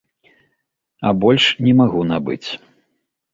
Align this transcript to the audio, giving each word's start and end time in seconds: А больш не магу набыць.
А 1.09 1.11
больш 1.25 1.45
не 1.67 1.73
магу 1.83 2.01
набыць. 2.13 2.49